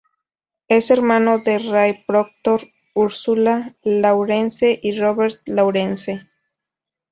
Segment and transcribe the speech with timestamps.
[0.67, 2.61] Es hermano de Rae Proctor,
[2.95, 6.27] Ursula Lawrence y Robert Lawrence.